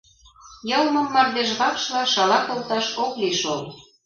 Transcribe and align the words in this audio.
Йылмым 0.69 1.07
мардежвакшла 1.13 2.01
шала 2.13 2.39
колташ 2.47 2.85
ок 3.03 3.11
лий 3.21 3.35
шол. 3.41 3.61